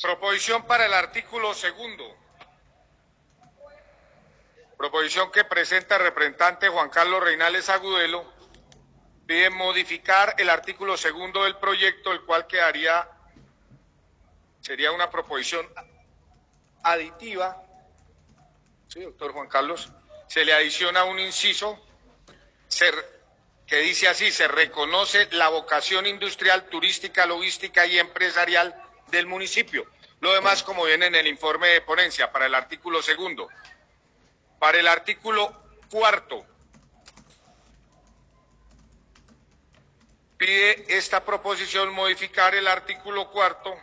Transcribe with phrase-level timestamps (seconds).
[0.00, 2.16] Proposición para el artículo segundo.
[4.78, 8.24] Proposición que presenta el representante Juan Carlos Reinales Agudelo.
[9.26, 13.06] Pide modificar el artículo segundo del proyecto, el cual quedaría,
[14.62, 15.68] sería una proposición
[16.82, 17.62] aditiva.
[18.88, 19.92] Sí, doctor Juan Carlos.
[20.28, 21.78] Se le adiciona un inciso
[23.66, 29.86] que dice así, se reconoce la vocación industrial, turística, logística y empresarial del municipio.
[30.20, 33.48] Lo demás, como viene en el informe de ponencia, para el artículo segundo.
[34.58, 36.44] Para el artículo cuarto,
[40.36, 43.74] pide esta proposición modificar el artículo cuarto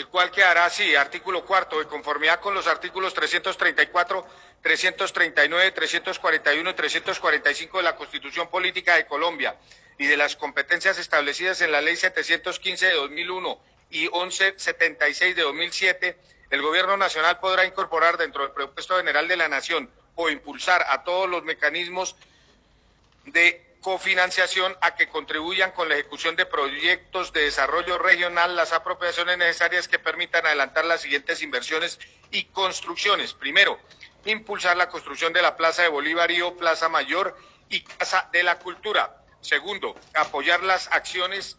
[0.00, 4.26] el cual quedará así, artículo cuarto, de conformidad con los artículos 334,
[4.62, 9.56] 339, 341 y 345 de la Constitución Política de Colombia
[9.98, 16.16] y de las competencias establecidas en la Ley 715 de 2001 y 1176 de 2007,
[16.48, 21.04] el Gobierno Nacional podrá incorporar dentro del presupuesto general de la Nación o impulsar a
[21.04, 22.16] todos los mecanismos
[23.26, 29.38] de cofinanciación a que contribuyan con la ejecución de proyectos de desarrollo regional las apropiaciones
[29.38, 31.98] necesarias que permitan adelantar las siguientes inversiones
[32.30, 33.32] y construcciones.
[33.32, 33.78] Primero,
[34.24, 37.36] impulsar la construcción de la Plaza de Bolívar y o Plaza Mayor
[37.68, 39.24] y Casa de la Cultura.
[39.40, 41.56] Segundo, apoyar las acciones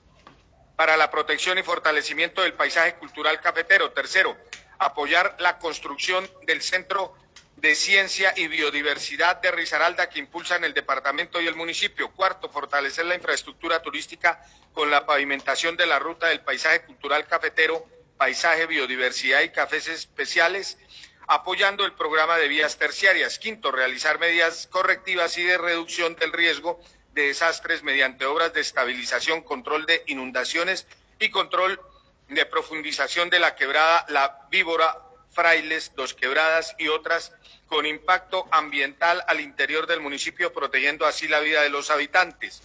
[0.75, 3.91] para la protección y fortalecimiento del paisaje cultural cafetero.
[3.91, 4.37] Tercero,
[4.77, 7.15] apoyar la construcción del Centro
[7.61, 12.11] de Ciencia y Biodiversidad de Risaralda que impulsan el departamento y el municipio.
[12.11, 17.85] Cuarto, fortalecer la infraestructura turística con la pavimentación de la ruta del paisaje cultural cafetero,
[18.17, 20.79] paisaje, biodiversidad y cafés especiales,
[21.27, 23.37] apoyando el programa de vías terciarias.
[23.37, 26.81] Quinto, realizar medidas correctivas y de reducción del riesgo
[27.13, 30.87] de desastres mediante obras de estabilización, control de inundaciones
[31.19, 31.79] y control
[32.27, 37.31] de profundización de la quebrada La Víbora Frailes, Dos Quebradas y otras
[37.67, 42.61] con impacto ambiental al interior del municipio, protegiendo así la vida de los habitantes.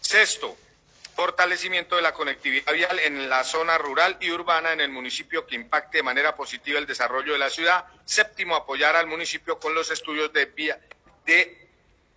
[0.00, 0.56] Sexto,
[1.14, 5.54] fortalecimiento de la conectividad vial en la zona rural y urbana en el municipio que
[5.54, 7.84] impacte de manera positiva el desarrollo de la ciudad.
[8.04, 10.80] Séptimo, apoyar al municipio con los estudios de, via,
[11.24, 11.68] de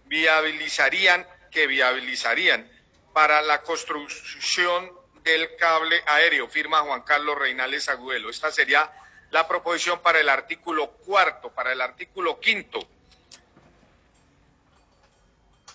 [0.05, 2.69] viabilizarían que viabilizarían
[3.13, 4.91] para la construcción
[5.23, 8.29] del cable aéreo, firma Juan Carlos Reinales Agüelo.
[8.29, 8.91] Esta sería
[9.31, 12.79] la proposición para el artículo cuarto, para el artículo quinto.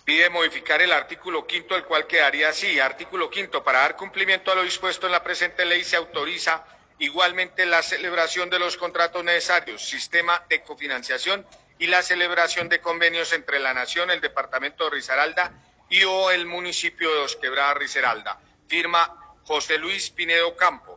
[0.03, 2.79] Pide modificar el artículo quinto, el cual quedaría así.
[2.79, 6.65] Artículo quinto, para dar cumplimiento a lo dispuesto en la presente ley se autoriza
[6.99, 11.45] igualmente la celebración de los contratos necesarios, sistema de cofinanciación
[11.79, 15.51] y la celebración de convenios entre la Nación, el Departamento de Risaralda
[15.89, 18.39] y o el municipio de Dos Quebradas Risaralda.
[18.67, 20.90] Firma José Luis Pinedo Campo.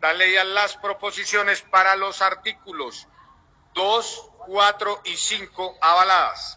[0.00, 3.08] Dan ley a las proposiciones para los artículos
[3.74, 6.56] 2, 4 y 5 avaladas.